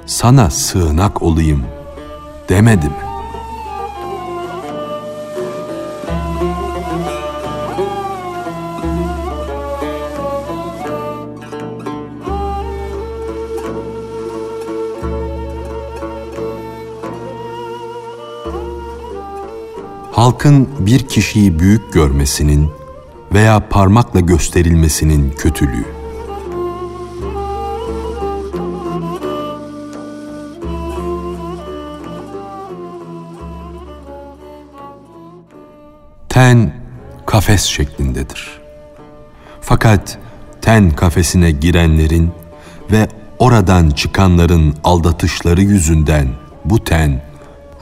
sana 0.06 0.50
sığınak 0.50 1.22
olayım 1.22 1.64
demedi 2.48 2.86
mi? 2.86 2.92
Halkın 20.12 20.68
bir 20.78 21.08
kişiyi 21.08 21.58
büyük 21.58 21.92
görmesinin 21.92 22.70
veya 23.34 23.68
parmakla 23.68 24.20
gösterilmesinin 24.20 25.30
kötülüğü. 25.30 26.01
Ten 36.32 36.72
kafes 37.26 37.64
şeklindedir. 37.64 38.60
Fakat 39.60 40.18
ten 40.62 40.90
kafesine 40.90 41.50
girenlerin 41.50 42.30
ve 42.90 43.08
oradan 43.38 43.90
çıkanların 43.90 44.74
aldatışları 44.84 45.62
yüzünden 45.62 46.28
bu 46.64 46.84
ten 46.84 47.22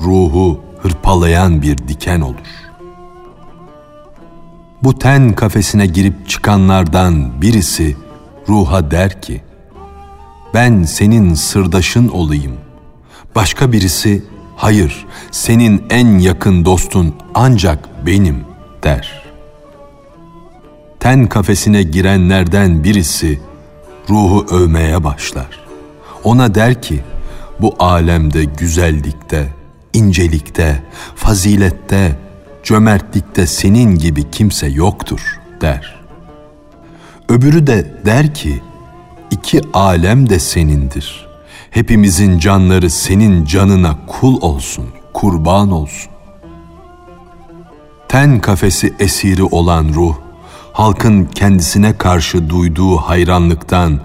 ruhu 0.00 0.60
hırpalayan 0.82 1.62
bir 1.62 1.78
diken 1.78 2.20
olur. 2.20 2.50
Bu 4.82 4.98
ten 4.98 5.32
kafesine 5.32 5.86
girip 5.86 6.28
çıkanlardan 6.28 7.42
birisi 7.42 7.96
ruha 8.48 8.90
der 8.90 9.22
ki, 9.22 9.42
ben 10.54 10.82
senin 10.82 11.34
sırdaşın 11.34 12.08
olayım. 12.08 12.56
Başka 13.34 13.72
birisi, 13.72 14.24
hayır 14.60 15.06
senin 15.30 15.84
en 15.90 16.18
yakın 16.18 16.64
dostun 16.64 17.14
ancak 17.34 18.06
benim 18.06 18.44
der. 18.82 19.22
Ten 21.00 21.26
kafesine 21.26 21.82
girenlerden 21.82 22.84
birisi 22.84 23.40
ruhu 24.08 24.46
övmeye 24.50 25.04
başlar. 25.04 25.60
Ona 26.24 26.54
der 26.54 26.82
ki, 26.82 27.00
bu 27.60 27.74
alemde 27.78 28.44
güzellikte, 28.44 29.46
incelikte, 29.92 30.82
fazilette, 31.14 32.18
cömertlikte 32.62 33.46
senin 33.46 33.94
gibi 33.94 34.30
kimse 34.30 34.66
yoktur 34.66 35.40
der. 35.60 36.00
Öbürü 37.28 37.66
de 37.66 37.94
der 38.04 38.34
ki, 38.34 38.62
iki 39.30 39.60
alem 39.72 40.28
de 40.30 40.38
senindir. 40.38 41.29
Hepimizin 41.70 42.38
canları 42.38 42.90
senin 42.90 43.44
canına 43.44 43.98
kul 44.06 44.40
olsun, 44.40 44.86
kurban 45.12 45.70
olsun. 45.70 46.10
Ten 48.08 48.40
kafesi 48.40 48.94
esiri 48.98 49.42
olan 49.42 49.88
ruh, 49.94 50.14
halkın 50.72 51.24
kendisine 51.24 51.98
karşı 51.98 52.50
duyduğu 52.50 52.96
hayranlıktan 52.96 54.00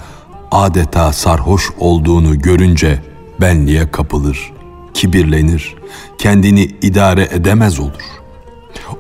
adeta 0.51 1.13
sarhoş 1.13 1.69
olduğunu 1.79 2.39
görünce 2.39 3.03
benliğe 3.41 3.91
kapılır, 3.91 4.53
kibirlenir, 4.93 5.75
kendini 6.17 6.63
idare 6.63 7.29
edemez 7.31 7.79
olur. 7.79 8.03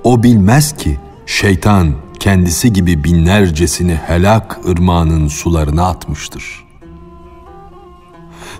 O 0.03 0.23
bilmez 0.23 0.77
ki 0.77 0.99
şeytan 1.25 1.93
kendisi 2.19 2.73
gibi 2.73 3.03
binlercesini 3.03 3.95
helak 3.95 4.59
ırmağının 4.69 5.27
sularına 5.27 5.87
atmıştır. 5.87 6.64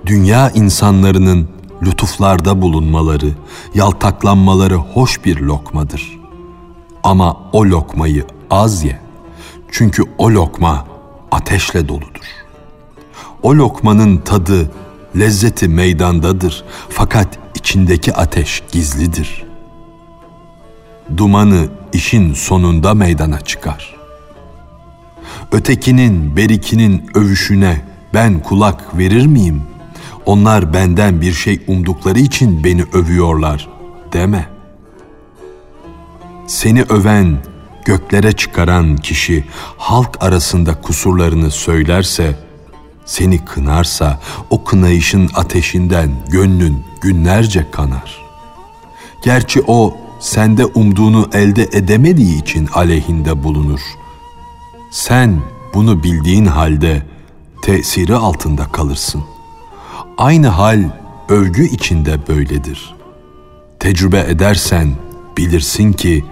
Dünya 0.06 0.50
insanlarının 0.50 1.50
lütuflarda 1.84 2.62
bulunmaları, 2.62 3.32
yaltaklanmaları 3.74 4.76
hoş 4.76 5.26
bir 5.26 5.40
lokmadır. 5.40 6.20
Ama 7.04 7.38
o 7.54 7.66
lokmayı 7.66 8.26
az 8.50 8.84
ye. 8.84 9.00
Çünkü 9.72 10.04
o 10.18 10.32
lokma 10.32 10.86
ateşle 11.32 11.88
doludur. 11.88 12.26
O 13.44 13.56
lokmanın 13.56 14.18
tadı, 14.18 14.72
lezzeti 15.20 15.68
meydandadır 15.68 16.64
fakat 16.90 17.40
içindeki 17.56 18.14
ateş 18.14 18.64
gizlidir 18.72 19.46
dumanı 21.18 21.68
işin 21.94 22.34
sonunda 22.34 22.94
meydana 22.94 23.42
çıkar. 23.42 23.96
Ötekinin, 25.52 26.36
berikinin 26.36 27.10
övüşüne 27.16 27.82
ben 28.14 28.40
kulak 28.40 28.98
verir 28.98 29.26
miyim? 29.26 29.64
Onlar 30.26 30.74
benden 30.74 31.22
bir 31.22 31.34
şey 31.34 31.62
umdukları 31.68 32.20
için 32.20 32.64
beni 32.64 32.84
övüyorlar 32.94 33.70
deme. 34.14 34.50
Seni 36.48 36.82
öven, 36.82 37.38
göklere 37.86 38.32
çıkaran 38.32 38.98
kişi 38.98 39.44
halk 39.78 40.24
arasında 40.24 40.82
kusurlarını 40.82 41.52
söylerse 41.52 42.46
Seni 43.06 43.46
kınarsa 43.46 44.20
o 44.50 44.64
kınayışın 44.64 45.30
ateşinden 45.34 46.10
gönlün 46.30 46.84
günlerce 47.02 47.72
kanar. 47.72 48.26
Gerçi 49.24 49.64
o 49.68 49.98
sende 50.20 50.66
umduğunu 50.66 51.30
elde 51.34 51.64
edemediği 51.64 52.42
için 52.42 52.68
aleyhinde 52.74 53.44
bulunur. 53.44 53.80
Sen 54.92 55.42
bunu 55.74 56.04
bildiğin 56.04 56.46
halde 56.46 57.06
tesiri 57.62 58.16
altında 58.16 58.66
kalırsın. 58.72 59.24
Aynı 60.18 60.48
hal 60.48 60.84
övgü 61.30 61.66
içinde 61.66 62.28
böyledir. 62.28 62.96
Tecrübe 63.80 64.20
edersen 64.20 64.96
bilirsin 65.38 65.94
ki 65.94 66.26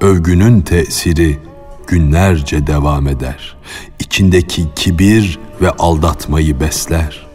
övgünün 0.00 0.60
tesiri 0.60 1.38
günlerce 1.86 2.66
devam 2.66 3.08
eder. 3.08 3.56
İçindeki 4.00 4.74
kibir 4.74 5.38
ve 5.60 5.70
aldatmayı 5.70 6.60
besler. 6.60 7.26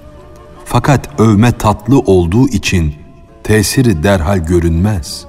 Fakat 0.66 1.20
övme 1.20 1.52
tatlı 1.52 2.00
olduğu 2.00 2.48
için 2.48 2.96
tesiri 3.44 4.04
derhal 4.04 4.38
görünmez. 4.38 5.26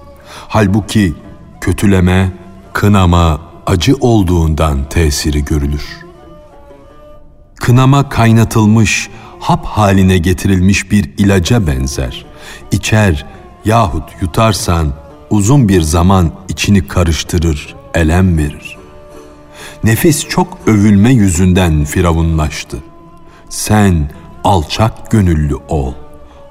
Halbuki 0.48 1.14
kötüleme, 1.60 2.32
kınama 2.72 3.40
acı 3.66 3.94
olduğundan 4.00 4.88
tesiri 4.88 5.44
görülür. 5.44 6.04
Kınama 7.56 8.08
kaynatılmış, 8.08 9.10
hap 9.44 9.66
haline 9.66 10.18
getirilmiş 10.18 10.90
bir 10.90 11.11
ilaca 11.18 11.66
benzer. 11.66 12.26
İçer 12.70 13.26
yahut 13.64 14.04
yutarsan 14.20 14.92
uzun 15.30 15.68
bir 15.68 15.83
zaman 15.83 16.30
içini 16.48 16.88
karıştırır, 16.88 17.74
elem 17.94 18.38
verir. 18.38 18.78
Nefis 19.85 20.28
çok 20.28 20.59
övülme 20.66 21.12
yüzünden 21.12 21.85
firavunlaştı. 21.85 22.78
Sen 23.48 24.11
alçak 24.44 25.11
gönüllü 25.11 25.57
ol, 25.68 25.92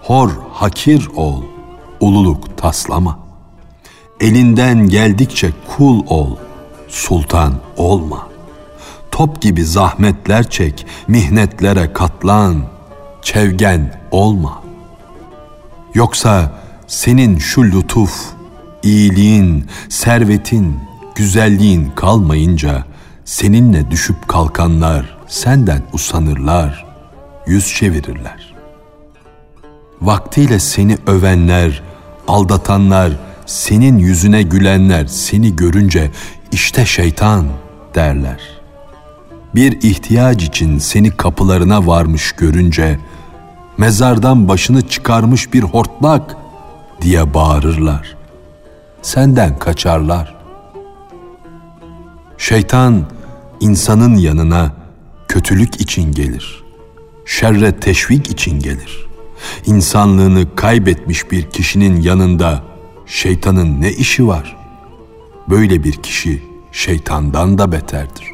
hor 0.01 0.32
hakir 0.51 1.10
ol, 1.15 1.43
ululuk 1.99 2.58
taslama. 2.58 3.19
Elinden 4.19 4.88
geldikçe 4.88 5.51
kul 5.77 6.03
ol, 6.08 6.36
sultan 6.88 7.53
olma. 7.77 8.27
Top 9.12 9.41
gibi 9.41 9.63
zahmetler 9.63 10.49
çek, 10.49 10.86
mihnetlere 11.08 11.93
katlan, 11.93 12.72
çevgen 13.23 14.01
olma. 14.12 14.63
Yoksa 15.93 16.51
senin 16.88 17.38
şu 17.38 17.63
lütuf, 17.63 18.25
iyiliğin, 18.83 19.65
servetin, 19.89 20.79
güzelliğin 21.15 21.91
kalmayınca 21.95 22.83
seninle 23.25 23.91
düşüp 23.91 24.27
kalkanlar 24.27 25.17
senden 25.27 25.83
usanırlar, 25.93 26.86
yüz 27.47 27.73
çevirirler. 27.73 28.53
Vaktiyle 30.01 30.59
seni 30.59 30.97
övenler, 31.07 31.83
aldatanlar, 32.27 33.12
senin 33.45 33.97
yüzüne 33.97 34.43
gülenler 34.43 35.05
seni 35.05 35.55
görünce 35.55 36.12
işte 36.51 36.86
şeytan 36.86 37.45
derler. 37.95 38.39
Bir 39.55 39.81
ihtiyaç 39.81 40.43
için 40.43 40.79
seni 40.79 41.12
kapılarına 41.12 41.88
varmış 41.88 42.31
görünce 42.31 42.99
mezardan 43.77 44.47
başını 44.47 44.88
çıkarmış 44.88 45.53
bir 45.53 45.63
hortlak 45.63 46.38
diye 47.01 47.33
bağırırlar. 47.33 48.15
Senden 49.01 49.59
kaçarlar. 49.59 50.36
Şeytan 52.38 53.05
insanın 53.59 54.15
yanına 54.15 54.71
kötülük 55.27 55.81
için 55.81 56.12
gelir. 56.12 56.63
Şerre 57.25 57.79
teşvik 57.79 58.29
için 58.29 58.59
gelir. 58.59 59.07
İnsanlığını 59.65 60.55
kaybetmiş 60.55 61.31
bir 61.31 61.49
kişinin 61.49 62.01
yanında 62.01 62.63
şeytanın 63.05 63.81
ne 63.81 63.91
işi 63.91 64.27
var? 64.27 64.57
Böyle 65.49 65.83
bir 65.83 65.93
kişi 65.93 66.43
şeytandan 66.71 67.57
da 67.57 67.71
beterdir. 67.71 68.27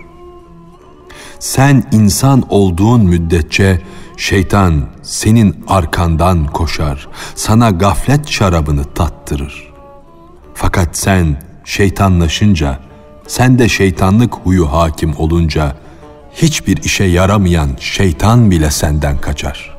Sen 1.39 1.83
insan 1.91 2.43
olduğun 2.49 3.01
müddetçe 3.05 3.81
şeytan 4.19 4.85
senin 5.01 5.63
arkandan 5.67 6.45
koşar, 6.47 7.07
sana 7.35 7.69
gaflet 7.69 8.29
şarabını 8.29 8.83
tattırır. 8.83 9.73
Fakat 10.53 10.97
sen 10.97 11.41
şeytanlaşınca, 11.65 12.79
sen 13.27 13.59
de 13.59 13.69
şeytanlık 13.69 14.33
huyu 14.33 14.71
hakim 14.71 15.13
olunca, 15.17 15.75
hiçbir 16.33 16.83
işe 16.83 17.03
yaramayan 17.03 17.69
şeytan 17.79 18.51
bile 18.51 18.71
senden 18.71 19.17
kaçar. 19.17 19.77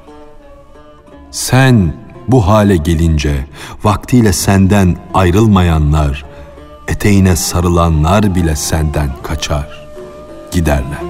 Sen 1.31 1.95
bu 2.29 2.47
hale 2.47 2.77
gelince 2.77 3.47
vaktiyle 3.85 4.33
senden 4.33 4.97
ayrılmayanlar, 5.15 6.25
eteğine 6.89 7.37
sarılanlar 7.37 8.35
bile 8.35 8.57
senden 8.57 9.11
kaçar, 9.23 9.87
giderler. 10.53 11.10